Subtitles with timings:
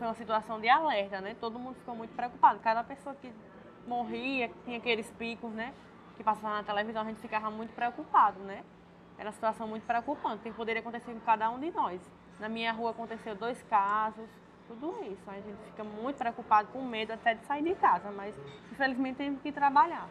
[0.00, 1.36] Foi uma situação de alerta, né?
[1.38, 2.58] Todo mundo ficou muito preocupado.
[2.60, 3.30] Cada pessoa que
[3.86, 5.74] morria, tinha aqueles picos, né?
[6.16, 8.64] Que passavam na televisão, a gente ficava muito preocupado, né?
[9.18, 12.00] Era uma situação muito preocupante, que poderia acontecer com cada um de nós.
[12.38, 14.26] Na minha rua aconteceu dois casos,
[14.66, 15.22] tudo isso.
[15.28, 18.34] A gente fica muito preocupado, com medo até de sair de casa, mas
[18.72, 20.08] infelizmente temos que trabalhar.